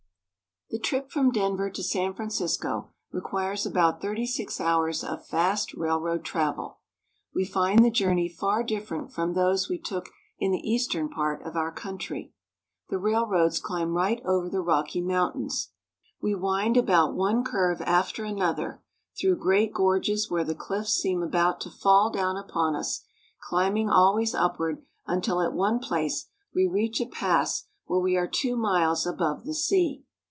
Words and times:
THE 0.73 0.79
trip 0.79 1.11
from 1.11 1.33
Denver 1.33 1.69
to 1.69 1.83
San 1.83 2.13
Francisco 2.13 2.91
requires 3.11 3.65
about 3.65 4.01
thirty 4.01 4.25
six 4.25 4.61
hours 4.61 5.03
of 5.03 5.27
fast 5.27 5.73
railroad 5.73 6.23
travel. 6.23 6.79
We 7.35 7.43
find 7.43 7.83
the 7.83 7.91
journey 7.91 8.29
far 8.29 8.63
different 8.63 9.11
from 9.11 9.33
those 9.33 9.67
we 9.67 9.77
took 9.77 10.07
in 10.39 10.51
the 10.51 10.65
eastern 10.65 11.09
part 11.09 11.45
of 11.45 11.57
our 11.57 11.73
country. 11.73 12.31
The 12.87 12.97
railroads 12.99 13.59
climb 13.59 13.93
right 13.95 14.21
over 14.23 14.47
the 14.47 14.61
Railroad 14.61 14.79
over 14.79 14.87
the 14.93 15.01
Mountains. 15.01 15.01
Rocky 15.01 15.01
Mountains. 15.01 15.69
We 16.21 16.35
wind 16.35 16.77
about 16.77 17.15
one 17.15 17.43
curve 17.43 17.81
after 17.81 18.23
an 18.23 18.41
other, 18.41 18.81
through 19.19 19.39
great 19.39 19.73
gorges 19.73 20.31
where 20.31 20.45
the 20.45 20.55
cliffs 20.55 20.93
seem 20.93 21.21
about 21.21 21.59
to 21.61 21.69
fall 21.69 22.09
down 22.09 22.37
upon 22.37 22.77
us, 22.77 23.03
climbing 23.41 23.89
always 23.89 24.33
upward, 24.33 24.85
until 25.05 25.41
at 25.41 25.51
one 25.51 25.79
place 25.79 26.29
we 26.55 26.65
reach 26.65 27.01
a 27.01 27.05
pass 27.07 27.65
where 27.87 27.99
we 27.99 28.15
are 28.15 28.25
two 28.25 28.55
miles 28.55 29.05
above 29.05 29.43
the 29.43 29.53
sea. 29.53 30.05